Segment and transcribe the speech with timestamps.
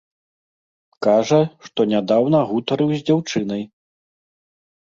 [1.07, 3.63] Кажа, што нядаўна гутарыў з дзяўчынай.